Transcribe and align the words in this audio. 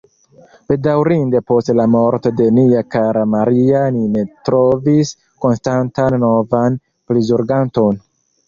Bedaŭrinde 0.71 1.41
post 1.51 1.69
la 1.79 1.85
morto 1.95 2.31
de 2.39 2.47
nia 2.55 2.81
kara 2.95 3.23
Maria 3.35 3.83
ni 3.99 4.03
ne 4.15 4.25
trovis 4.49 5.15
konstantan 5.47 6.19
novan 6.25 6.81
prizorganton. 7.13 8.05